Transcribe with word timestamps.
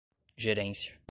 gerência 0.37 0.99